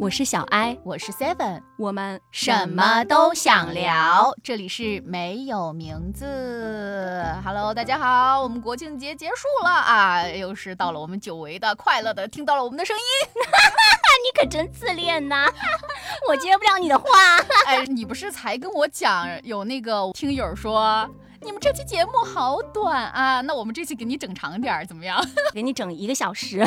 [0.00, 4.34] 我是小哀，我是 Seven，我们什么都想聊。
[4.42, 7.22] 这里是没有名字。
[7.44, 13.02] Hello，大家好，我们国庆节结束了啊，又是到了我们久违的快乐的听到了我们的声音。
[14.24, 15.46] 你可真自恋呐，
[16.30, 17.06] 我接不了你的话。
[17.68, 21.06] 哎，你不是才跟我讲有那个听友说。
[21.42, 25.18] 你们这期节目好短啊，那我们这期给你整长点儿，怎么样？
[25.54, 26.58] 给你整一个小时，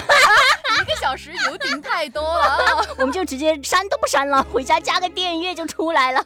[0.81, 6.25] 一个小时有点太多了， 我们就直接删都不删了，回家加个电乐就出来了。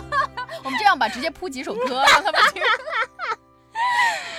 [0.62, 2.62] 我们这样吧，直接铺几首歌让他们听。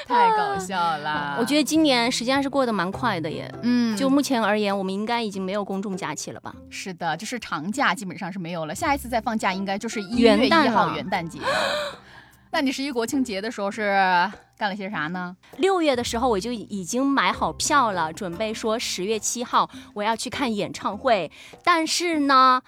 [0.08, 1.38] 太搞笑了！
[1.40, 3.50] 我觉得今年时间还是过得蛮快的耶。
[3.64, 6.54] 嗯，就目前而言，我们应该已经没有公众假期了吧？
[6.70, 11.40] 是的，就是长假基本上是没有了，下一次再放假应该就是一月一号元旦节。
[12.52, 14.30] 那你十一国庆节的时候是
[14.62, 15.36] 干了些啥呢？
[15.58, 21.32] 六月的时候我就已经买好票了，准备说十月七号我要去看演唱会。
[21.64, 22.62] 但是呢，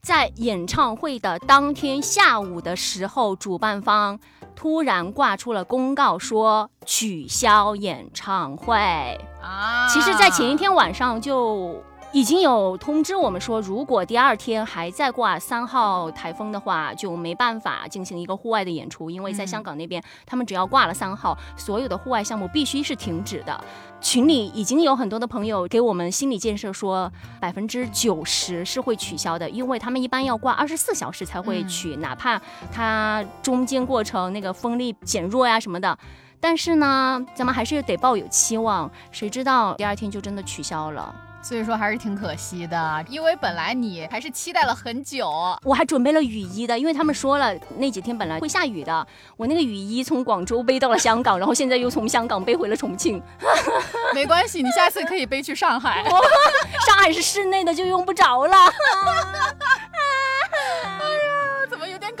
[0.00, 4.20] 在演唱会的当天下午的时候，主办方
[4.54, 9.88] 突然挂出了公告，说取消演唱会啊。
[9.88, 11.82] 其实，在前一天晚上就。
[12.12, 23.64] 已经有通知我们说，如果第二天还在挂三号台风的话，就没办法进行一个户外的演出，因为在香港那边，他们只要挂了三号，所有的户外项目必须是停止的。
[24.00, 32.40] 群里已经有很多的朋友给我们心理建设，说百分之九十是会取消的，因为他们一般要挂二十四小时才会取，哪怕
[32.72, 35.96] 它中间过程那个风力减弱呀什么的。
[36.40, 41.14] 但是呢，咱们还是得抱有期望，谁知道第二天就真的取消了。
[41.42, 45.28] 所以说还是挺可惜的，因为本来你还是期待了很久，
[45.64, 53.20] 我还准备了雨衣的，因为他们说了那几天本来会下雨的，我那个雨衣从广州背到了香港，然后现在又从香港背回了重庆。
[54.14, 56.04] 没关系，你下次可以背去上海，
[56.86, 58.56] 上海是室内的就用不着了。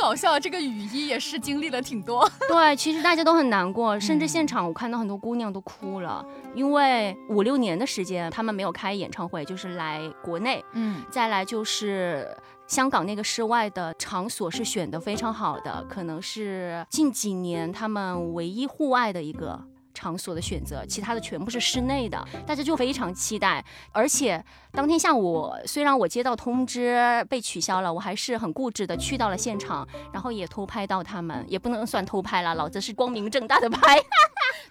[0.00, 2.26] 搞笑，这个雨衣也是经历了挺多。
[2.48, 6.24] 对，其实大家都很难过，甚至现场我看到很多姑娘都哭了，
[6.54, 12.34] 因为五六年的时间他们没有开演唱会，就是来国内，嗯，再来就是
[12.66, 19.62] 香港那个室外的场所是选的非常好的，可能是近几年他们唯一户外的一个。
[19.92, 23.62] 场所的选择，其他的全部是室内的，大家就非常期待。
[23.92, 24.42] 而且
[24.72, 33.98] 当天下午，虽然我接到通知被取消了，我还是很固执的去到了现场，然后也偷拍到他们，也不能算偷拍了，老子是光明正大的拍。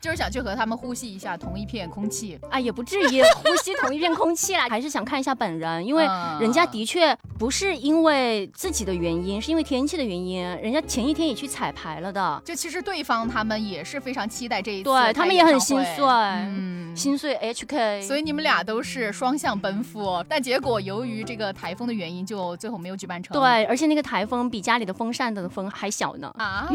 [0.01, 6.05] 就是想去和他们呼吸一下同一片空气啊，也不至于呼吸同一片空气啦， 还是想看一下本人，因为
[6.39, 12.41] 人家的确不是因为自己的原因，是因为天气的原因，人家前一天也去彩排了的。
[12.45, 19.88] 就其实对方他们也是非常期待这一次，对他们也很心碎，嗯，心碎 HK，所以你们俩都是双向奔赴，
[20.27, 23.39] 但结果由于这个台风的原因，就最后没有举办成。
[23.39, 26.69] 对，而且那个台风比家里的风扇的风还小呢，啊，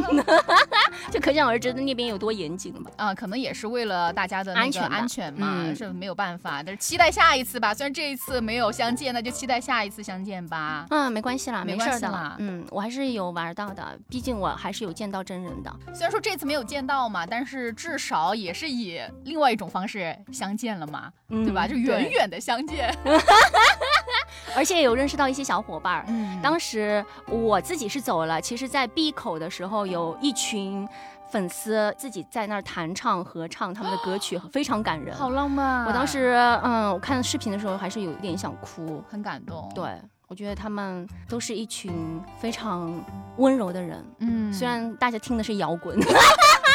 [1.11, 2.91] 就可想而知那边有多严谨了吧？
[2.97, 3.15] 啊。
[3.15, 7.73] 可能也是为了大家的安全安全嘛，是没有办法，但是期待下一次吧。
[7.73, 10.87] 虽然这一次没有相见，那就期待下一次相见吧。
[10.91, 12.37] 嗯，没关系啦，没事的啦。
[12.39, 15.75] 嗯，我还是有玩到的，毕竟我还是有见到真人的。
[15.95, 21.67] 虽然说这次没有见到嘛，但是至少也是以另外一种方式相见了嘛，对吧？
[21.69, 22.95] 就远远的相见，
[24.57, 26.05] 而且有认识到一些小伙伴儿。
[26.09, 30.89] 嗯，当时我自己是走了，其实在闭口的时候有一群。
[31.31, 35.85] 粉丝自己在那儿弹唱合唱他们的歌曲，非常感人，好浪漫。
[35.85, 36.33] 我当时，
[36.63, 39.69] 嗯，我看视频的时候还是有一点想哭，很感动。
[39.75, 43.05] 对，我觉得他们都是一群非常
[43.39, 44.05] 温柔的人。
[44.21, 45.99] 嗯，虽然大家听的是摇滚，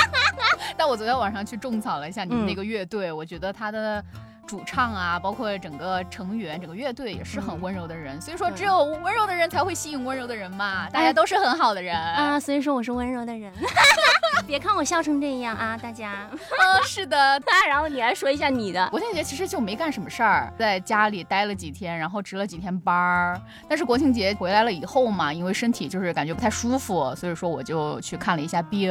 [0.75, 4.03] 但我昨天晚上去种草了一下你们那个乐队，我觉得他的。
[4.50, 10.90] 主唱啊，包括整个成员、整个乐队也是很温柔的人，所以说只有温柔的人才会吸引温柔的人嘛。
[10.90, 13.54] 大家都是很好的人啊，所以说我是温柔的人。
[14.47, 16.28] 别看我笑成这样啊，大家。
[16.31, 17.40] 嗯， 是的。
[17.67, 23.40] 然后你来说一下你的国庆节，其实就没干什么事儿，在家里待了几天，然后值了几天班儿。
[23.67, 28.90] 但是国庆节回来了以后嘛，因为身体就是感觉不太舒服，所以说我就去看了一下病。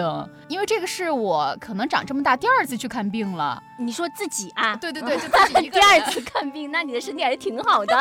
[0.48, 3.60] 因为这个是我可能长这么大第二次去看病了。
[3.78, 4.76] 你说自己啊？
[4.76, 7.96] 对对对，就自己 第二次看病，那你的身体还是挺好的。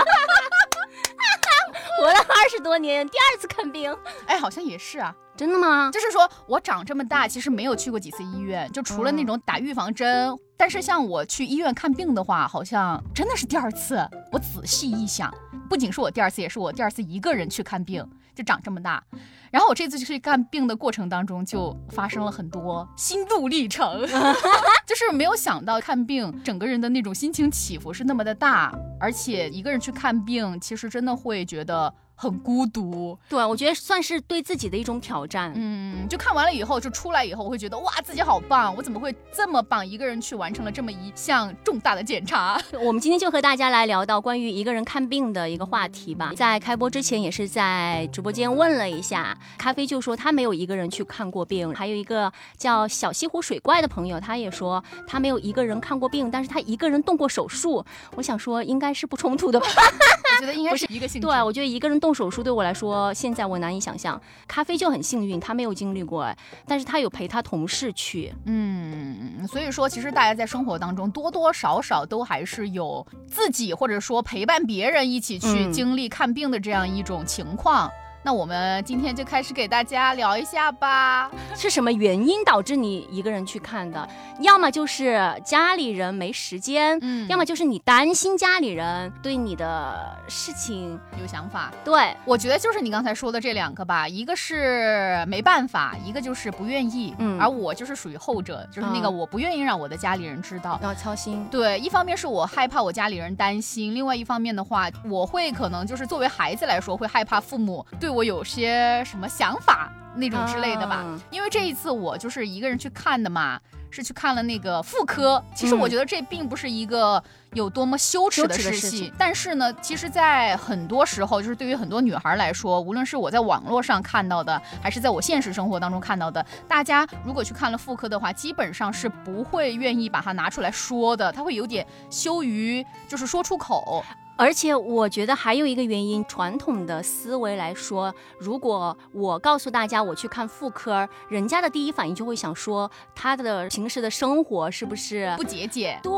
[2.00, 3.96] 活了二十多年，第二次看病，
[4.28, 5.14] 哎，好像也是啊。
[5.38, 5.92] 真的吗？
[5.94, 10.36] 就是说我长这么大，其实没有去过几次医院，就除了那种打预防针。
[10.58, 13.98] 但是像我去医院看病的话，好像真的是第二次。
[14.32, 15.32] 我仔细一想，
[15.70, 18.04] 不仅是我第二次，也是我第二次一个人去看病，
[18.34, 19.04] 就长这么大。
[19.52, 24.02] 然后我这次去看病的过程当中，就发生了很多心路历程，
[24.88, 31.94] 就是没有想到看病整个人的那种心情起伏是那么的大，而且一个人去看病，其实真的会觉得。
[32.20, 35.54] 很孤独，对我觉得算是对自己的一种挑战。
[35.56, 38.76] 嗯，就看完了以后，就出来以后，我会觉得哇，自己好棒！
[38.76, 39.86] 我怎么会这么棒？
[39.86, 42.60] 一个人去完成了这么一项重大的检查。
[42.82, 46.34] 我们今天就和大家来聊到关于一个人看病的一个话题吧。
[46.36, 51.72] 在开播之前，也是在直播间问了一下，咖啡就说他没有一个人去看过病。
[51.76, 57.86] 还有一个叫小西湖水怪的朋友，他也说他没有一个人看过病，但是他一个人动过手术。
[58.16, 59.68] 我想说，应该是不冲突的吧？
[60.38, 61.28] 我觉得应该是一个性质。
[61.28, 62.08] 对，我觉得一个人动。
[62.08, 64.22] 动手术对我来说，现在我难以想象。
[64.48, 66.34] 咖啡就很幸运，他没有经历过，
[66.66, 68.34] 但是他有陪他同事去。
[68.46, 77.92] 嗯，所以说，其实大家在生活当中多多少少都还是有自己或者说陪伴别人一起去经历看病的这样一种情况。
[78.28, 84.06] 那我们今天就开始给大家聊一下吧， 是什么原因导致你一个人去看的？
[84.42, 91.72] 要么就是家里人没时间，嗯，要么就是你担心家里人对你的事情有想法。
[91.86, 97.16] 对，我觉得就是你刚才说的这两个吧，一个是没办法，一个就是不愿意。
[97.20, 101.48] 嗯，而我就是属于后者，就是那个我不愿意让我的家里人知道，要操心。
[101.50, 108.17] 对，一方面是我害怕我家里人担心，另外一方面的话，我会可能就是作为孩子来说，会害怕父母对我。
[108.18, 113.60] 我有些什么想法那种之类的吧，因为这一次我就是一个人去看的嘛，
[113.92, 115.44] 是去看了那个妇科。
[115.54, 117.24] 其实我觉得这并不是一个
[117.54, 134.04] 有多么羞耻的事情，但是呢，其实，在很多时候，就是对于很多女孩来说，无论是我在网络上看到的，还是在我现实生活当中看到的，大家如果去看了妇科的话，基本上是不会愿意把它拿出来说的，他会有点羞于就是说出口。
[134.38, 146.00] 而且我觉得还有一个原因，传统的思维来说，如果我告诉大家我去看妇科，人家的第一反应就会想说他的平时的生活是不是不节俭？
[146.04, 146.14] 对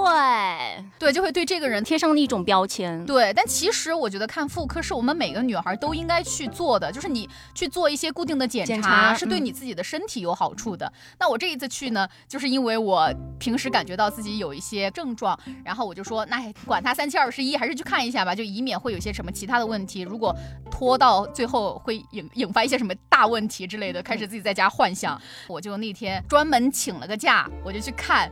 [0.99, 3.05] 对，就会对这个人贴上了一种标签。
[3.05, 10.91] 对，但其实我觉得看妇科是我们每个女孩都应该去做的，就是你去做一些固定的检查，是对你自己的身体有好处的。
[11.17, 18.08] 那我这一次去呢，就是因为我平时感觉到自己有一些症状，然后我就说，那管他三七二十一，还是去看一。
[18.09, 20.01] 一下吧，就以免会有些什么其他的问题。
[20.01, 20.35] 如果
[20.69, 25.21] 拖到最后会引引发一些什么大问题之类的，开始自己在家幻想。
[25.47, 28.29] 我就那天专门请了个假，我就去看。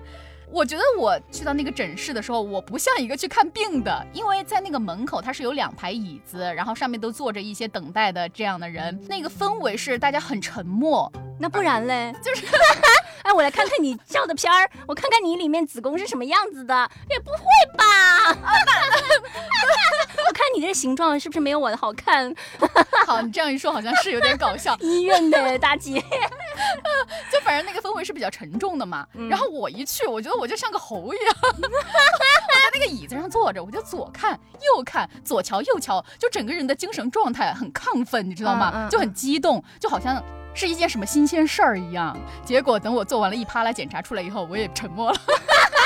[0.50, 11.12] 我觉得我去到那个诊室的时候，我不像一个去看病的，因为在那个门口它是有两排椅子，然后上面都坐着一些等待的这样的人，那个氛围是大家很沉默。
[11.38, 12.16] 那不然嘞？
[12.24, 12.46] 就是，
[13.24, 17.38] 哎，我来看看你照的片儿，我看看你里面子宫是什么样子的，也不会
[17.78, 17.86] 吧？
[20.28, 22.34] 我看你这形状是不是没有我的好看？
[23.06, 24.76] 好，你这样一说好像是有点搞笑。
[24.82, 26.04] 医院的大姐，
[27.32, 29.08] 就反正那个氛围是比较沉重的嘛。
[29.30, 34.40] 然后我一去，我觉得我就像个猴一样，我在那个椅子上坐着，我就左看
[34.76, 38.88] 右看，左瞧右瞧，就整个人的精神状态很亢奋，你知道吗？
[38.92, 40.22] 就很激动，就好像。
[40.58, 45.20] 是一件什么新鲜事儿一样，结果等我做完了一趴来检查出来以后，我也沉默了。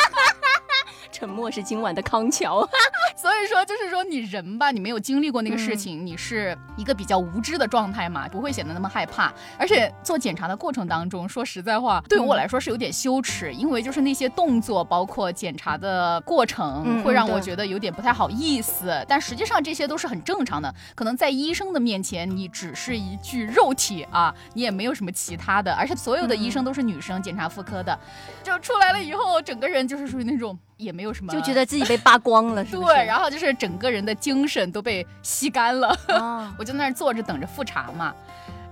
[1.21, 2.67] 沉默是今晚的康桥。
[3.15, 9.31] 所以说，就是说你人吧，你没有经历过那个事情，你是一个比较无知的状态嘛，不会显得那么害怕。
[9.55, 19.05] 而且做检查的过程当中，说实在话，对我来说是有点羞耻，因为就是那些动作，包括检查的过程，会让我觉得有点不太好意思。
[19.07, 25.71] 但实际上这些都是很正常的，可能在医生的面前，你只是一具肉体啊，你也没有什么其他的。
[25.73, 27.95] 而且所有的医生都是女生，检查妇科的，
[28.41, 30.57] 就出来了以后，整个人就是属于那种。
[30.81, 35.95] 也没有什么，就觉得自己被扒光了，是对，然后就是整个人的精神都被吸干了。
[36.57, 38.13] 我就在那儿坐着等着复查嘛。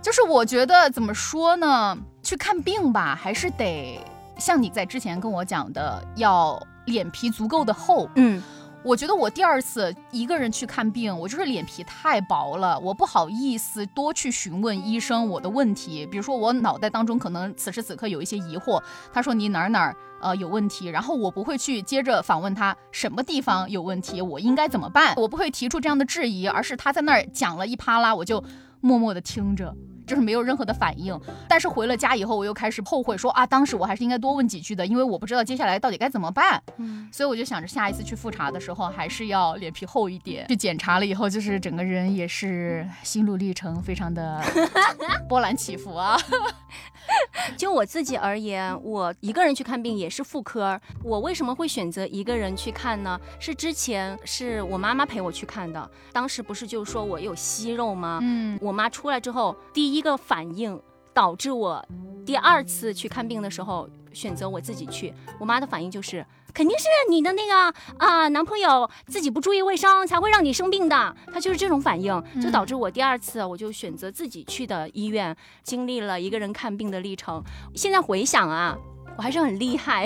[0.02, 4.00] 就是我觉得怎么说呢，去看病吧，还是得
[4.38, 8.10] 像你在之前跟我讲的，要脸皮足够的厚。
[8.16, 8.42] 嗯。
[8.82, 16.08] 我觉得我第二次一个人去看病，我就是脸皮太薄了，我不好意思多去询问医生我的问题。
[16.08, 18.82] 比如说我脑袋当中可能此时此刻有一些疑惑，
[19.12, 25.14] 他说你哪儿哪儿呃有问题，然后我不会去接着访问他什么地方有问题，我应该怎么办？
[25.18, 28.42] 我不会提出这样的质疑，而是他在那儿讲了一啪啦，我就
[28.80, 29.76] 默默的听着。
[30.10, 31.18] 就是没有任何的反应。
[31.48, 36.62] 但是回了家以后，我又开始后悔，说啊，当时我还是应该多问几句的，因为我不知道接下来到底该怎么办。
[36.78, 40.48] 嗯，所以我就想着下一次去复查的时候，还是要脸皮厚一点。
[40.48, 44.42] 去检查了以后，就是整个人也是心路历程非常的
[45.30, 46.18] 波澜起伏啊。
[47.58, 50.80] 就我自己而言，我一个人去看病也是妇科。
[51.04, 53.20] 我为什么会选择一个人去看呢？
[53.40, 58.20] 是之前是我妈妈陪我去看的，当时不是就说我有息肉吗？
[58.22, 60.82] 嗯，我妈出来之后，第一个反应
[61.14, 61.86] 导致我
[62.26, 65.14] 第二次去看病的时候选择我自己去。
[65.40, 66.26] 我妈的反应就是。
[66.52, 71.16] 肯定是你的那个啊男朋友自己不注意卫生，才会让你生病的。
[71.32, 77.42] 他就是这种反应，就导致我第二次我就选择自己去的医院，经历了一个人看病的历程。
[77.76, 78.76] 现在回想啊。
[79.18, 80.06] 我还是很厉害，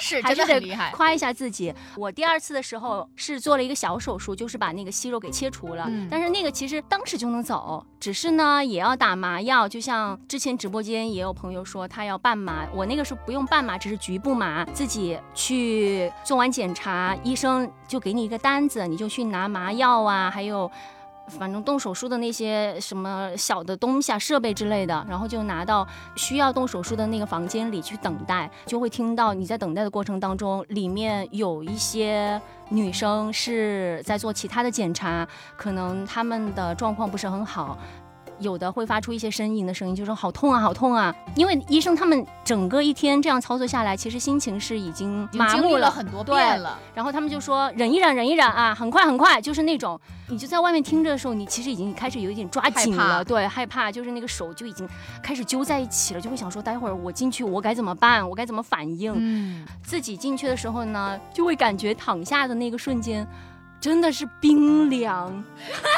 [0.00, 1.72] 是真的很厉害，夸一下自己。
[1.96, 5.90] 我第二次的时候是做了一个小手术，就是把那个息肉给切除了。
[6.10, 9.68] 但是那个其实当时就能走，只是呢也要打麻药。
[9.68, 14.64] 就像之前直播间也有朋友说他要半麻，我那个是不用半麻，只是局部麻。
[14.72, 20.70] 自己去做完检查，医生就给你一个单子，你就去拿麻药啊，还有。
[21.28, 37.78] 反正动手术的那些什么小的东西啊、设备之类的，然后就拿到需要动手术的那个房间里去等待，就会听到你在等待的过程当中，里面有一些女生是在做其他的检查，可能他们的状况不是很好。
[38.40, 41.14] 有的会发出一些呻吟的声音，就说好痛啊，好痛啊！
[41.34, 46.78] 因为医生他们整个一天这样操作下来，其实心情是已经麻木了很多遍了。
[46.94, 54.88] 然后他们就说忍一忍，忍一忍啊，很快很快，就是那种你就在外面听着的时候，你其实已经开始有一点抓紧了，对，害怕，就是那个手就已经
[55.22, 59.12] 开始揪在一起了，就会想说待会儿我进去我该怎么办，我该怎么反应？
[59.16, 63.26] 嗯，自己进去的时候呢，就会感觉躺下的那个瞬间。
[63.80, 65.32] 真的是冰凉，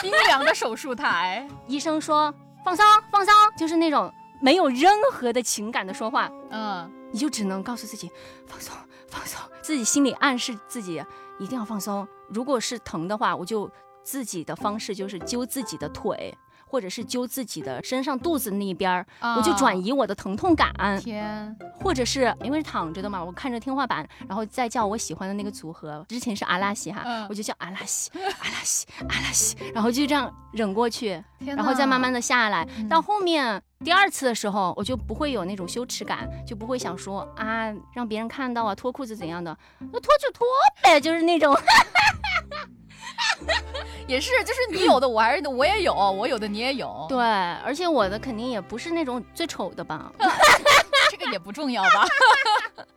[0.03, 1.49] 冰凉的手术台。
[1.67, 2.33] 医生说
[2.65, 6.31] 放松，放松，就是那种没有任何的情感的说话。
[6.51, 8.11] 嗯，你就只能告诉自己
[8.47, 8.75] 放松，
[9.09, 11.03] 放松，自己心里暗示自己
[11.39, 12.07] 一定要放松。
[12.29, 13.71] 如果是疼的话，我就
[14.03, 16.37] 自己的方式就是揪自己的腿。
[16.71, 19.05] 或者是揪自己的身上肚子那一边儿，
[19.37, 20.73] 我就转移我的疼痛感。
[21.01, 32.65] 天，或者是因为是躺着的嘛，我看着天花板，然后再叫我喜欢的那个组合，之前是阿拉西哈，我就叫阿拉西，阿拉西，阿拉西，然后就这样忍过去，然后再慢慢的下来。
[32.89, 40.47] 到后面第二次的时候，我就不会有那种羞耻感，就不会想说啊让别人看到啊脱裤子怎样的，那脱就脱
[40.85, 41.53] 呗，就是那种。
[44.11, 47.07] 也是，就是你有的， 我还是我也有，我有的你也有。
[47.09, 47.19] 对，
[47.65, 50.13] 而且我的肯定也不是那种最丑的吧，
[51.11, 52.07] 这个也不重要吧。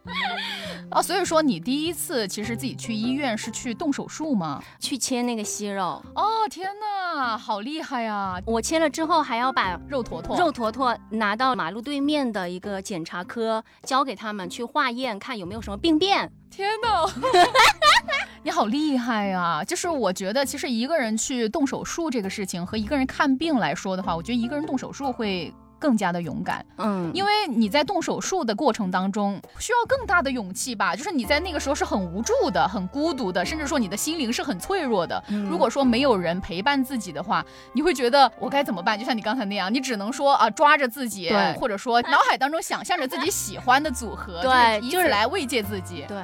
[0.90, 4.62] 哦，所以说你第一次其实自己去医院是去动手术吗？
[4.80, 6.02] 去切那个息肉。
[6.16, 8.40] 哦，天哪，好厉害呀！
[8.46, 16.32] 我切了之后还要把肉坨坨、肉坨坨拿到马路对面的一个检查科，交给他们去化验，看有没有什么病变。
[16.50, 17.06] 天哪！
[18.46, 19.64] 你好厉害呀！
[19.66, 25.54] 就是我觉得，其实一个人去动手术这个事情和一个人看病来说的话，我觉得一个人动手术会。
[25.80, 35.22] 更加的勇敢，嗯，因为你在动手术的过程当中需要更大的勇气吧，就是你在那个时候是很无助的、很孤独的，甚至说你的心灵是很脆弱的。
[35.50, 38.98] 如果说没有人陪伴自己的话，你会觉得我该怎么办？
[38.98, 46.18] 就像你刚才那样，你只能说啊，抓着自己，或者说脑海当中想象着自己喜欢的组合，对，就是来慰藉自己，对。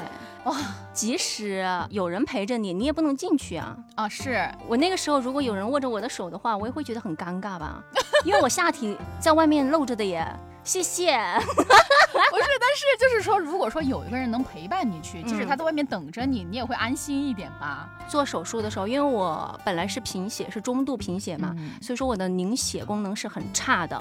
[0.45, 0.55] 哇，
[0.93, 3.75] 即使有人陪着你，你也不能进去啊！
[3.95, 7.83] 啊，是我那个时候，如果有人握着我的手的话，我也会觉得很尴尬吧，
[8.23, 10.25] 因为我下体在外面露着的耶。
[10.61, 17.89] 谢谢， 不是，但是就是说，如果说有一个人能陪伴你去，即使他在外面等着你，你也会安心一点吧。
[18.07, 23.99] 做手术的时候，因为我本来是贫血，是中度贫血嘛，所以说我的凝血功能是很差的。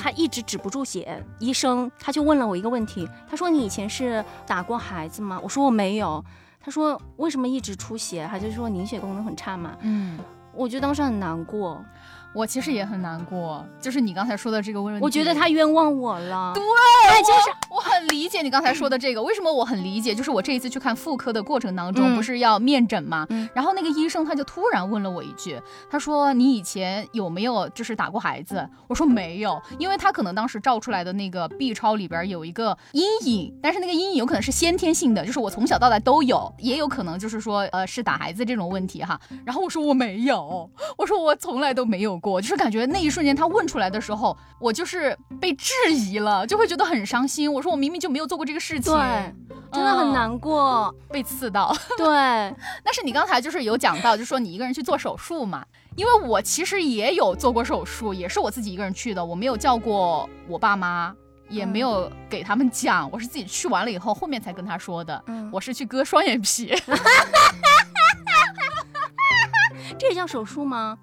[0.00, 5.40] 他一直止不住血，医生他就问了我一个问题，他说你以前是打过孩子吗？
[5.42, 6.24] 我说我没有。
[6.60, 8.26] 他说为什么一直出血？
[8.26, 9.76] 还是说凝血功能很差嘛？
[9.80, 10.18] 嗯，
[10.52, 11.82] 我觉得当时很难过。
[12.34, 16.52] 我其实也很难过，就是你刚才说的这个问题，我觉得他冤枉我了。
[16.54, 16.62] 对，
[17.22, 19.22] 就是我很理解你刚才说的这个。
[19.22, 20.14] 为什么我很理解？
[20.14, 23.26] 就是我这一次去看妇科的过程当中，不是要面诊吗？
[23.54, 39.18] 然后那个医生他就突然问了我一句，他说：“你以前有没有就是打过孩子？”我说没有，因为他可能当时照出来的那个 B 超里边有一个阴影，但是那个阴影有可能是先天性的，就是我从小到大都有，也有可能就是说呃是打孩子这种问题哈。
[39.44, 42.17] 然后我说我没有，我说我从来都没有。
[42.18, 47.52] 有过，就是感觉那一瞬间他问出来的时候，我就是被质疑了，就会觉得很伤心。
[47.52, 49.32] 我说我明明就没有做过这个事情，对，
[49.72, 51.74] 真的很难过，被刺到。
[51.96, 52.06] 对，
[52.82, 61.14] 但是你刚才就是有讲到，就说你一个人去做手术嘛，因为我其实也有做过手术，也是我自己一个人去的，我没有叫过我爸妈。
[61.50, 65.24] 也没有给他们讲，我是自己去完了以后，后面才跟他说的。
[65.50, 66.74] 我是去割双眼皮，
[69.98, 70.98] 这也叫手术吗？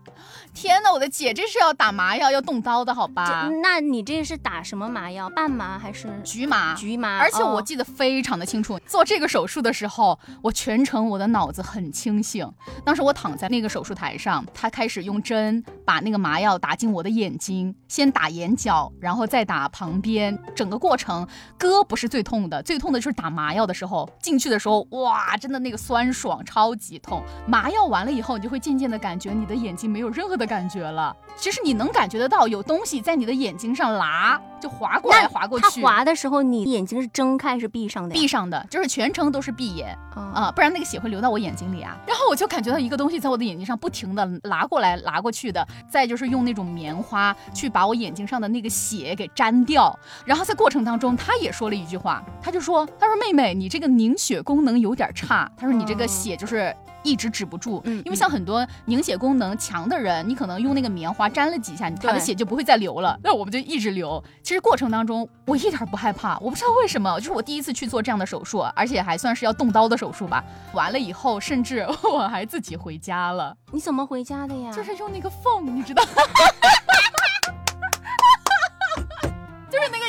[0.56, 3.50] 天哪，我的姐，这是要打麻药、要动刀的，好吧？
[3.62, 5.30] 那你这是打什么麻药？
[5.30, 6.74] 半麻还是局麻？
[6.76, 7.20] 局麻。
[7.20, 12.50] 而且我记得非常的清楚，做这个手术的时候，我全程我的脑子很清醒。
[12.86, 20.40] 当时我躺在那个手术台上，他开始用针把那个麻药打进我的眼睛，先打眼角，然后再打旁边。
[20.56, 27.22] 整个过程割不是最痛的，最痛的就是打麻药的时候，进去的时候，哇，真的那个酸爽，超级痛。
[27.46, 30.45] 麻药完了以后，你就会渐渐的感觉你的眼睛没有任何的。
[30.46, 35.82] 感觉了，其实你能感觉得到有东西在你的眼睛上拉，就划过来划过去。
[35.82, 38.14] 它划的时候，你眼睛是睁开是闭上的？
[38.14, 41.98] 闭上的，就是全程都是闭眼啊，不然那个血会流到我眼睛里啊。
[42.08, 49.98] 然后我就感觉到一个东西在我的眼睛上不停的拉过来拉过去的，再就是用那种棉花去把我眼睛上的那个血给粘掉。
[50.26, 55.52] 然后在过程当中，他也说了一句话，他就说：“他说妹妹，你这个凝血功能有点差。
[55.58, 56.76] 他说你这个血就是。”
[57.06, 63.18] 一直止不住，嗯，因为像很多凝血功能强的人，你可能用那个棉花粘了几下，他的血就不会再流了。
[63.24, 64.22] 那我们就一直流。
[64.42, 70.44] 其实过程当中我一点不害怕，我不知道为什么，就是我第一次去做这样的手术，而且还算是要动刀的手术吧。
[70.74, 73.56] 完了以后，甚至 我还自己回家了。
[73.72, 74.72] 你怎么回家的呀？
[74.72, 76.04] 就是用那个缝，你知道。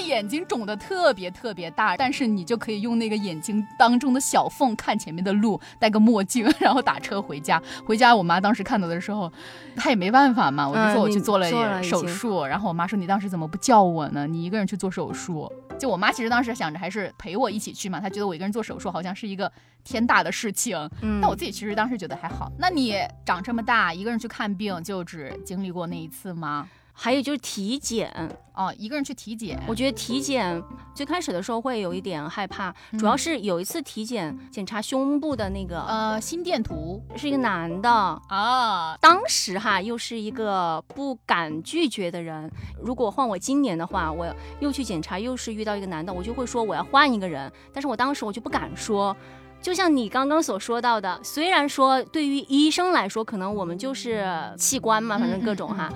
[0.07, 7.63] 眼睛肿得特别特别大，但是你就可以用那个眼睛当中的小缝看前面的路，戴个墨镜， 然后打车回家。
[7.85, 9.31] 回家，我妈当时看到的时候，
[9.75, 12.45] 她也没办法嘛，我就说我去做了手术。
[12.45, 14.27] 然后我妈说：“你当时怎么不叫我呢？
[14.27, 19.51] 你一个人去做手术。”就我妈其实当时想着还是陪我一起去嘛，她觉得我一个人做手术好像是一个
[19.85, 20.77] 天大的事情。
[21.03, 22.51] 嗯，但我自己其实当时觉得还好。
[22.59, 22.95] 那你
[23.25, 26.67] 长这么大一个人去看病，就只经历过那一次吗？
[26.99, 28.11] 还有就是体检
[28.55, 29.63] 哦，一个人去体检。
[29.67, 30.61] 我觉得体检
[30.95, 38.97] 最开始的时候会有一点害怕，主要是有一次体检检查胸部的那个呃心电图，是一个男的啊。
[38.99, 42.51] 当时哈又是一个不敢拒绝的人，
[42.83, 44.27] 如果换我今年的话，我
[44.61, 47.53] 又去检查又是遇到一个男的，我就会说我要换一个人。
[47.75, 49.15] 但是我当时我就不敢说，
[49.61, 54.27] 就像你刚刚所说到的，虽然说对于医生来说，可能我们就是
[54.57, 55.93] 器官嘛，反正各种哈。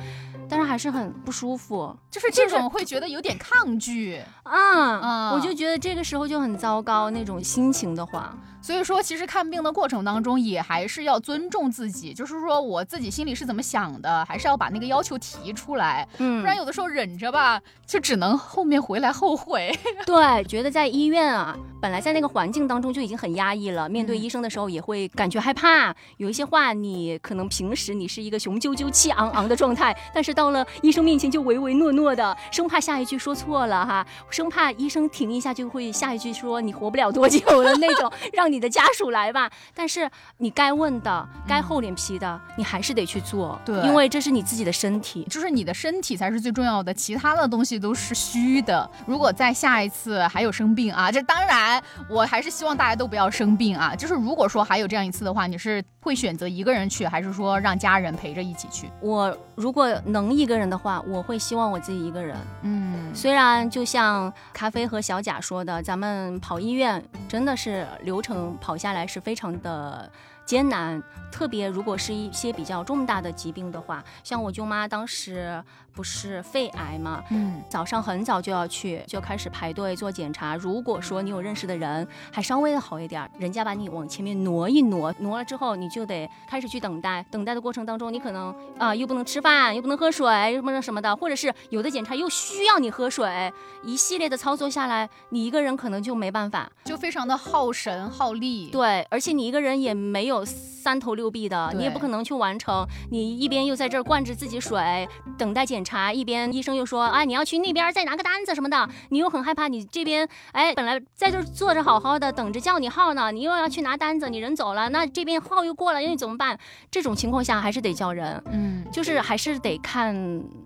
[0.50, 8.36] 但是还是很不舒服，就是这种会觉得有点抗拒啊，我就觉得这个时候就很糟糕那种心情的话。
[8.62, 19.74] 所以说，其实看病的过程当中也还是要尊重自己，就是说我自己心里是怎么想的，还是要把那个要求提出来，嗯，不然有的时候忍着吧，就只能后面回来后悔。
[20.04, 38.50] 对，觉得在医院啊，本来在那个环境当中就已经很压抑了，面对医生的时候也会感觉害怕，有一些话你可能平时你是一个雄赳赳、气昂昂的状态，但是到了医生面前就唯唯诺诺的，生怕下一句说错了哈，生怕医生停一下就会下一句说你活不了多久了那种，让。
[38.50, 48.90] 你的家属来吧，但是你该问的、该厚脸皮的，你还是得去做，对，因为这是你自己的身体，就是你的身体才是最重要的，其他的东西都是虚的。
[49.06, 53.94] 如果在下一次还有生病啊，这当然，我还是希望大家都不要生病啊。
[53.94, 58.90] 就是如果说还有这样一次的话，你是会选择一个人去，还是说让家人陪着一起去？
[59.00, 62.36] 我如果能一个人的话，我会希望我自己一个人。
[62.62, 68.56] 嗯，虽然就像咖啡和小贾说的，咱们跑医院真的是流程。
[68.60, 70.10] 跑下来是非常的
[70.50, 75.62] 艰难，特别如果是一些比较重大的疾病的话，像我舅妈当时。
[75.92, 77.20] 不是肺癌嘛？
[77.30, 80.54] 嗯，早上很早就要去，就开始排队做检查。
[80.54, 87.26] 如果说你有认识的人，还稍微的好一点，人家把你往前面挪一挪，挪了之后你就得开始去等待。
[87.28, 98.70] 等待的过程当中，你可能啊又不能吃饭，又不能喝水，又不能什么的，或者是有的检查又需要你喝水，一系列的操作下来，你一个人可能就没办法，就非常的耗神耗力。
[98.70, 102.86] 对，而且你一个人也没有三头六臂的，你也不可能去完成。
[103.10, 105.80] 你一边又在这儿灌着自己水，等待检。
[105.82, 116.56] 查一边，医生又说：“啊，你要去那边再拿个单子什么的。”你又很害怕，你这边哎，本来在这坐着好好的，等着叫你号呢，你又要去拿单子，你人走了，那这边号又过了，那你怎么办？
[116.90, 120.14] 这种情况下还是得叫人，嗯，就是还是得看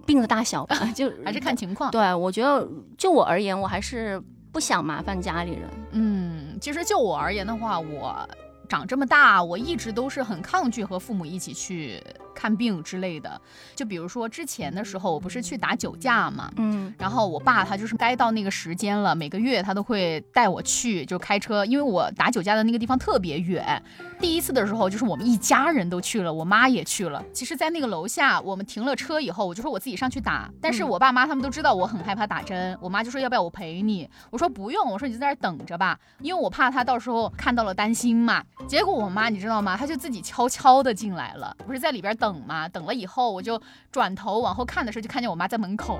[0.04, 1.90] 病的大小吧， 就还是看情况。
[1.92, 4.20] 对，我觉得就我而言，我还是
[4.52, 5.70] 不想麻烦家里人。
[5.92, 8.28] 嗯，其实就我而言的话，我
[8.68, 12.03] 长这么大，我一直都是很抗拒和父母一起去。
[12.35, 13.40] 看病之类的。
[13.75, 23.83] 就比如说之前的时候，我不是去打酒驾嘛，嗯然后我爸他就是该到那个时间了，每个月他都会带我去，就开车，因为我打酒驾的那个地方特别远。
[24.20, 27.23] 第一次的时候，就是我们一家人都去了，我妈也去了。
[27.33, 34.09] 其实，在那个楼下，我们停了车以后，我就说我自己上去打，但是嗯我爸妈他们都知道我很害怕打针，我妈就说要不要我陪你？
[34.31, 38.42] 我说不用，我说你就在那儿等着吧，因为我怕他到时候看到了担心嘛。
[38.66, 39.77] 结果我妈你知道吗？
[39.77, 42.68] 她就自己悄悄的进来了，不是在里边等嘛？
[42.68, 43.60] 等了以后，我就
[43.90, 45.98] 转头往后看的时候，就看见我妈在门口。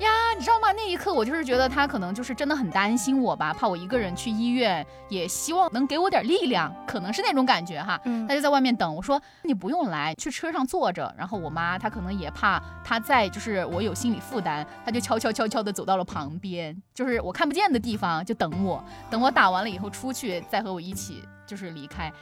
[0.00, 0.72] 呀，你知道吗？
[0.72, 8.00] 那一刻我就是觉得她可能就是真的很担心我吧，怕我一个人去医院，也希望能给我点力量，可能是那种感觉哈。
[8.04, 11.14] 嗯她就在外面等，我说你不用来，去车上坐着。
[11.18, 22.12] 然后我妈她可能也怕她在就是我有心理负担，她就悄悄悄悄的走到了旁边，就是我看不见的地方就等我，等我打完了以后出去再和我一起就是离开。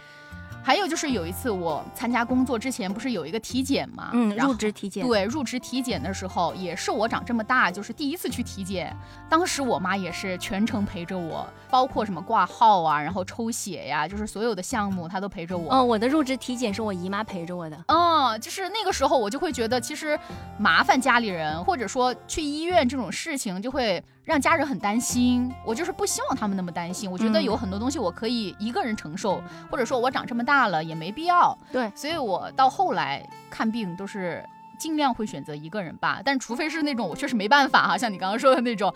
[0.64, 8.96] 还有就是有一次我参加工作之前不是有一个体检嘛，嗯，入职体检，对，入职体检的时候，也是我长这么大就是第一次去体检。
[9.28, 15.70] 当时我妈也是全程陪着我，包括什么挂号啊，然后抽血呀，就是所有的项目她都陪着我。
[15.70, 17.84] 嗯，我的入职体检是我姨妈陪着我的。
[17.88, 20.18] 嗯，就是那个时候我就会觉得，其实
[20.58, 25.52] 麻烦家里人，或者说去医院这种事情，就会让家人很担心。
[25.64, 27.10] 我就是不希望他们那么担心。
[27.10, 31.56] 我觉得嗯有很多东西我可以一个人承受，或者说我长这么大了也没必要。
[31.70, 34.44] 对，所以我到后来看病都是
[34.78, 38.92] 尽量会选择一个人吧，但除非是那种我确实没办法哈，像你刚刚说的那种，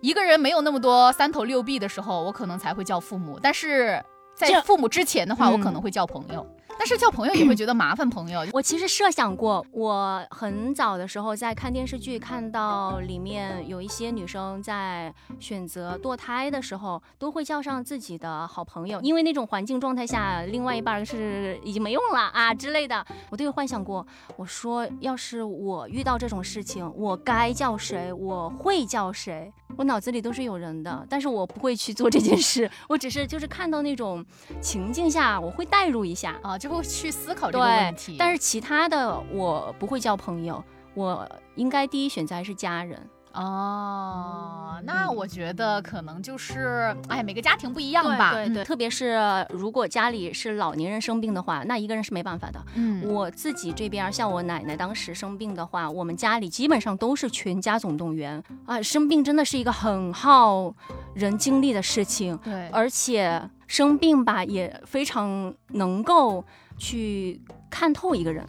[0.00, 3.38] 一个人没有那么多三头六臂的时候，我可能才会叫父母。
[3.40, 4.02] 但是
[4.34, 6.46] 在父母之前的话，我可嗯能会叫朋友。
[6.78, 23.04] 但是叫朋友也会觉得麻烦，朋友我其实设想过，我很早的时候在看电视剧，看到里面有一些女生在选择堕胎的时候，都会叫上自己的好朋友，因为那种环境状态下，另外一半是已经没用了啊之类的。
[23.30, 24.04] 我都有幻想过，
[24.36, 28.12] 我说要是我遇到这种事情，我该叫谁？
[28.12, 29.52] 我会叫谁？
[29.76, 34.24] 我脑子里都是有人的，但是我不会去做这件事，我只是就是看到那种
[34.60, 36.38] 情境下，我会代入一下。
[36.42, 38.16] 啊，就会去思考这个问题。
[38.18, 40.62] 但是其他的我不会交朋友，
[40.94, 43.00] 我应该第一选择还是家人。
[43.34, 48.32] 哦，那我觉得可能就是，哎，每个家庭不一样吧。
[48.32, 52.62] 对对，特别是如果家里是老年人生病的话，那一个人是没办法的。
[52.74, 58.82] 嗯，我自己这边，像我奶奶当时生病的话，我们家里基本上都是全家总动员啊。
[58.82, 60.74] 生病真的是一个很耗
[61.14, 66.44] 人精力的事情，对，而且生病吧也非常能够
[66.76, 67.40] 去
[67.70, 68.46] 看透一个人。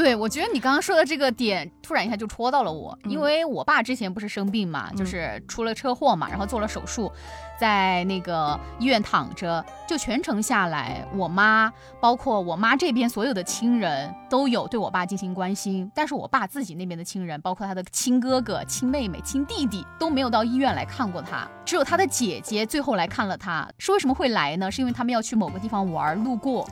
[0.00, 7.12] 对，我觉得你刚刚说的这个点，突然一下就戳到了我，嗯因为我爸之前不是生病嘛，就是出了车祸嘛，然后做了手术，
[7.60, 24.70] 在那个医院躺着，就全程下来，我妈包括我妈这边所有的亲人都有对我爸进行关心，但是我爸自己那边的亲人，包括他的亲哥哥、亲妹妹、亲弟弟都没有到医院来看过他，只有他的姐姐最后来看了他，是为什么会来呢？
[24.70, 26.66] 是因为他们要去某个地方玩，路过。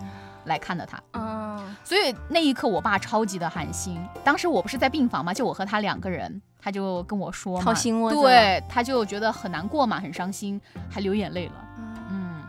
[0.49, 3.97] 来看的他，嗯，所以那一刻我爸超级的寒心。
[4.25, 11.53] 当时我不是在病房嘛，就我和他两个人，他就跟我说嘛，掏心窝子对，他就觉得很难过嘛，很伤心，还流眼泪了。
[12.11, 12.43] 嗯，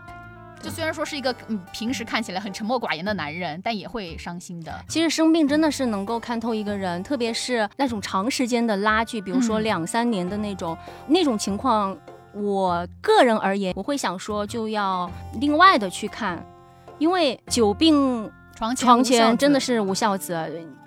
[0.60, 4.72] 就虽然说是一个嗯平时看起来很沉默寡言的男人，但也会伤心的。
[4.88, 11.96] 其实生病真的是能够看透一个人，特别是那种长时间的拉锯，比如说嗯两三年的那种、那种情况。
[12.32, 15.10] 我个人而言，我会想说就要
[15.40, 16.40] 另外的去看，
[17.00, 20.38] 因为久病床前床前真的是无孝子。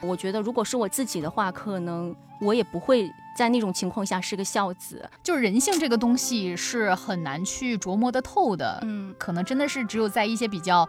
[0.02, 5.10] 我觉得如果是我自己的话，可能我也不会在那种情况下是个孝子。
[5.22, 10.88] 就是人性这个东西是很难去琢磨得透的，嗯，可能真的是只有在一些比较。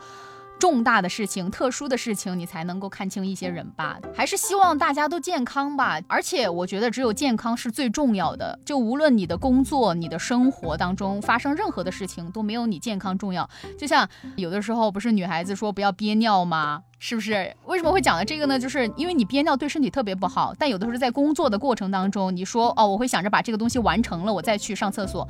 [0.58, 3.98] 重大的事情、特殊的事情，你才能够看清一些人吧。
[4.14, 6.00] 还是希望大家都健康吧。
[6.08, 8.58] 而且我觉得，只有健康是最重要的。
[8.64, 13.48] 就无论你的工作、你的生活当中发生任何的事情，都没有你健康重要。
[13.78, 16.82] 就像有的时候不是女孩子说不要憋尿吗？
[17.06, 17.54] 是不是？
[17.66, 18.58] 为什么会讲到这个呢？
[18.58, 20.54] 就是因为你憋尿对身体特别不好。
[20.58, 25.28] 但有的时候在工作的过程当中，你说哦，我会想着把这个东西完成了，我再去上厕所。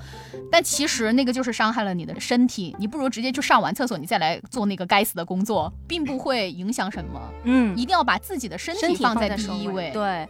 [0.52, 2.76] 但其实那个就是伤害了你的身体。
[2.78, 7.20] 你不如直接去上完厕所，你再来做那个该死的工作，并不会影响什么。
[7.42, 9.90] 嗯，一定要把自己的身身体放在第一位。
[9.90, 10.28] 对，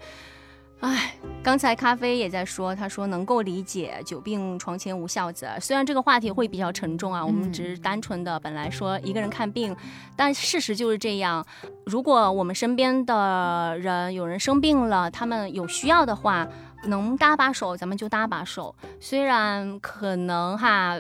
[0.81, 5.49] 唉，刚才咖啡也在说，他说能够理解“久病床前无孝子”。
[5.61, 9.75] 虽然这个话题会比较沉重啊，我们嗯只是单纯的本来说一个人看病，
[10.15, 11.45] 但事实就是这样。
[11.87, 16.47] 如果我们身边的人有人生病了，他们有需要的话，
[16.87, 18.75] 能搭把手咱们就搭把手。
[19.01, 20.99] 虽然可能哈。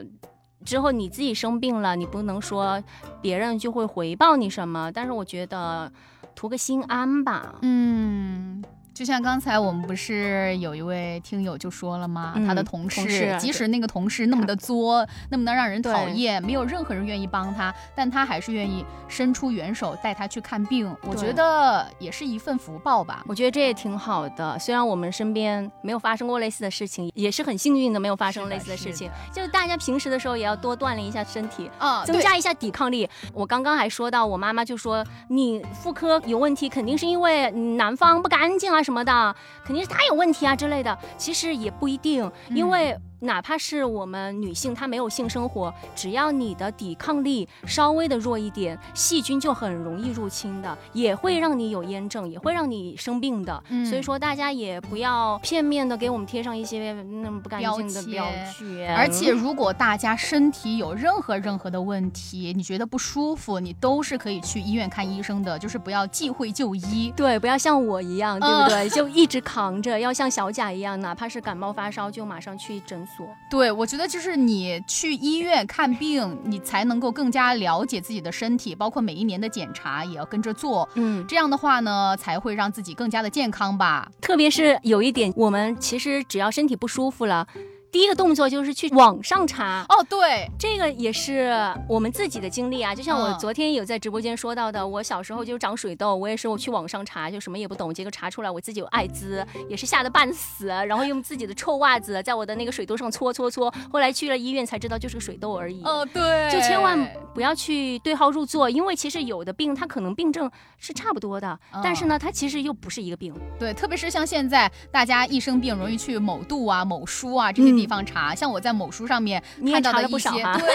[0.64, 2.82] 之后你自己生病了，你不能说
[3.20, 5.92] 别人就会回报你什么，但是我觉得
[6.34, 7.56] 图个心安吧。
[7.60, 8.64] 嗯。
[8.94, 12.34] 就像刚才我们不是有一位听友就说了吗？
[12.46, 20.94] 他的同事，即使那个同事那么的作，那么的让人讨厌，没有任何人愿意帮他，但他还是愿意伸出援手带他去看病。
[21.02, 23.24] 我觉得也是一份福报吧。
[23.26, 24.56] 我觉得这也挺好的。
[24.60, 29.10] 虽然我们身边没有发生过类似的事情，也是很幸运的，没有发生类似的事情。
[29.32, 33.08] 就大家平时的时候也要多锻炼一下身体，啊，增加一下抵抗力。
[33.32, 38.83] 我刚刚还说到，我妈妈就说你妇科有问题，肯定是因为男方不干净啊。
[38.84, 42.96] 什么的，肯定是他有问题啊之类的，其实也不一定，因为。
[43.24, 53.62] 哪怕是我们女性，她没有性生活，只要你的抵抗力稍微的弱一点，细菌就很容易入侵的，也会让你有炎症，也会让你生病的。
[53.88, 58.94] 所以说，大家也不要片面的给我们贴上一些那么不干净的标签。
[58.94, 67.12] 而且，如果大家身体有任何任何的问题，你觉得不舒服，你都是可以去医院看医生的，就是不要忌讳就医。
[67.16, 68.88] 对，不要像我一样，对不对？
[68.90, 73.13] 就一直扛着，要像小贾一样，哪怕是感冒发烧，就马上去诊所。
[73.50, 80.88] 对，我觉得就是你去医院看病，你才能够更加了解自己的身体，包括每一年的检查也要跟着做。
[80.94, 84.10] 嗯，这样的话呢，才会让自己更加的健康吧。
[84.20, 87.46] 特别是有一点，我们其实只要身体不舒服了。
[87.94, 91.48] 第一个动作就是去网上查哦，对，这个也是
[91.88, 92.92] 我们自己的经历啊。
[92.92, 105.80] 就像我昨天有在直播间说到的，我小时候就长水痘，我也是我去网上查，就什么也不懂，结果查出来我自己有艾滋，也是吓得半死，然后用自己的臭袜子在我的那个水痘上搓搓搓， 后来去了医院才知道就是个水痘而已。
[105.84, 106.98] 哦，对，就千万
[107.32, 113.32] 不要去对号入座，因为其实有的病它可能病症是差不多的，但是呢，它其实又不是一个病。
[113.56, 120.68] 对，特别是像现在大家一生病容易去某度啊、某书啊这些地方查，像我在某书上面看到的一些，对，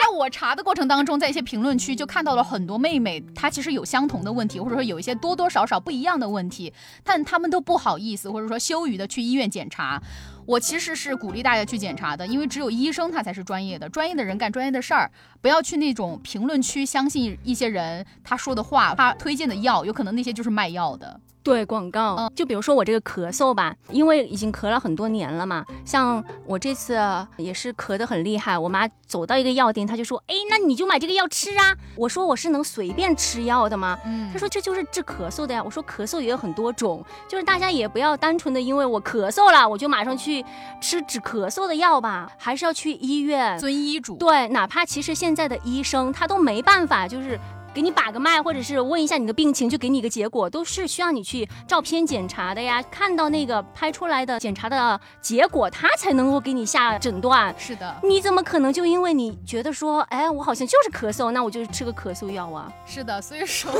[0.00, 6.72] 在我查的过程当中，在一些评论区就看到了很多妹妹，她其实有相同的问题，或者说有一些多多少少不一样的问题，
[7.04, 10.02] 但她们都不好意思或者说羞于的去医院检查。
[10.46, 15.10] 我其实是鼓励大家去检查的，因为只有医生他才是专业的，专业的人干专业的事儿，
[15.42, 21.20] 不要去那种评论区相信一些人他说的话，他推荐的药，有可能那些就是卖药的。
[21.48, 27.00] 对广告，就比如说我这个咳嗽吧，因为已经咳了很多年了嘛，像我这次
[27.38, 31.74] 也是咳得很厉害，我妈走到一个药店，她就说，哎，那你就买这个药吃啊。
[31.96, 33.98] 我说我是能随便吃药的吗？
[34.04, 35.62] 嗯，她说这就是治咳嗽的呀。
[35.64, 40.44] 我说咳嗽也有很多种，就是大家也不要单纯的因为我咳嗽了，我就马上去
[40.80, 44.16] 吃止咳嗽的药吧，还是要去医院遵医嘱。
[44.16, 47.40] 对，哪怕其实现在的医生他都没办法，就是。
[47.78, 52.82] 给你把个脉，或者是问一下你的病情，就给你一个结果，都是需要你去照片检查的呀。
[52.90, 57.54] 看到那个拍出来的检查的结果，他才能够给你下诊断。
[57.56, 62.68] 是的，你怎么可能就因为你觉得说，哎，我好像就是咳嗽，那我就吃个咳嗽药啊？
[62.84, 63.70] 是的，所以说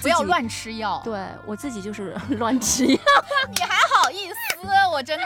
[0.00, 0.98] 不要乱吃药。
[1.04, 2.98] 对我自己就是乱吃药，
[3.54, 4.34] 你还好意思？
[4.90, 5.18] 我真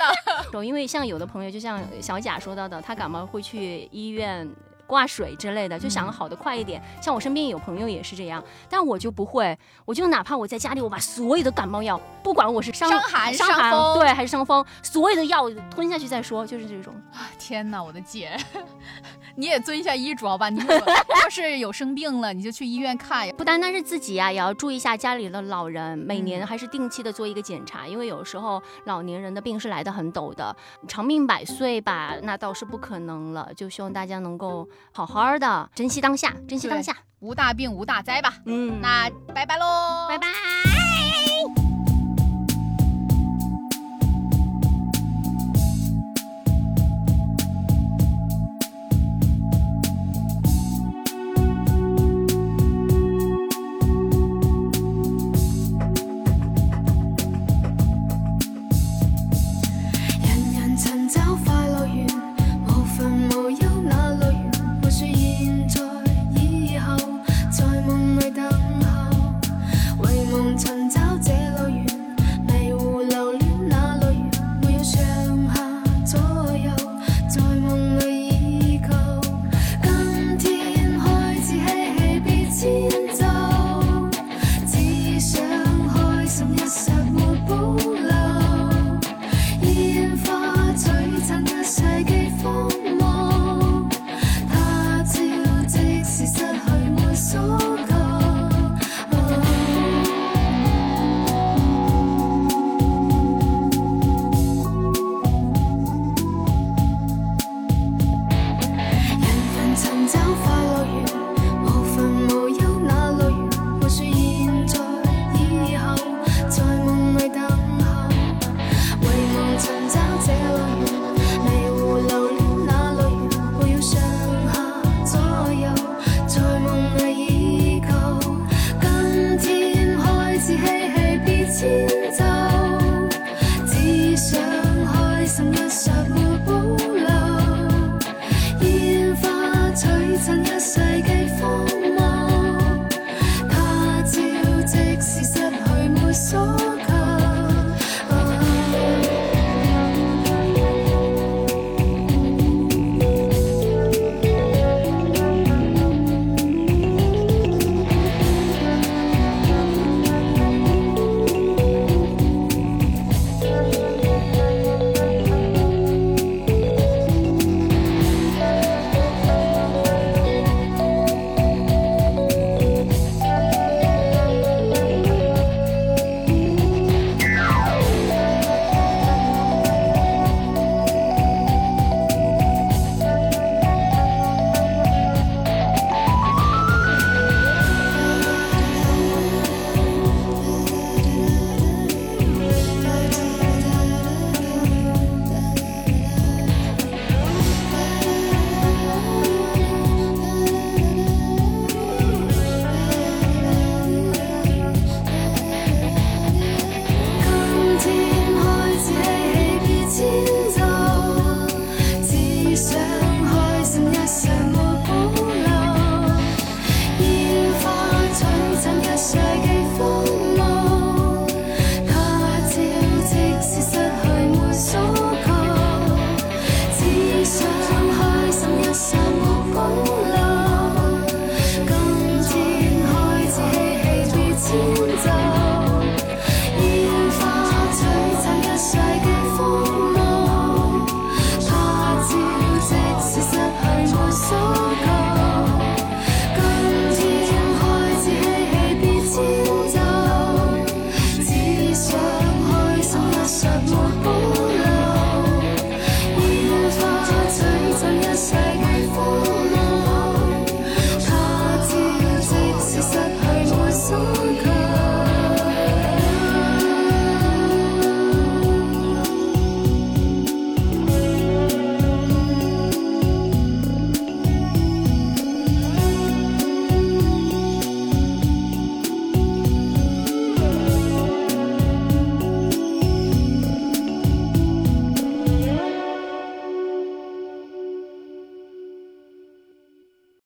[0.52, 4.50] 的， 因为像有的朋友，就像小贾说到的，他感冒会去医院。
[4.86, 6.80] 挂水之类的，就想好的快一点。
[7.02, 16.94] 像我身边有朋友也是这样，但我就不会，我就哪怕我在家里，我把所有的感冒药，不管我是伤寒、伤寒对还是伤风，所有的药吞下去再说，就是这种。
[17.12, 18.36] 啊，天哪，我的姐，
[19.36, 20.48] 你也遵一下医嘱好吧？
[20.48, 20.60] 你
[21.22, 23.28] 要是有生病了，你就去医院看。
[23.30, 30.54] 不单单是自己呀，也要注意一下家里的老人，每年还是定期的做一个检查，因为有时候老年人的病是来的很陡的，
[30.86, 33.50] 长命百岁吧，那倒是不可能了。
[33.56, 34.68] 就希望大家能够。
[34.92, 38.34] 好好的珍惜当下，珍惜当下，无大病无大灾吧。
[38.46, 40.85] 嗯，那拜拜喽，拜拜。